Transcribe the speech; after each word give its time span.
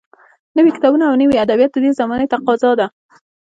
نوي 0.57 0.71
کتابونه 0.75 1.03
او 1.07 1.15
نوي 1.21 1.35
ادبیات 1.43 1.71
د 1.73 1.77
دې 1.85 1.91
زمانې 1.99 2.25
تقاضا 2.33 2.71
ده 2.79 2.87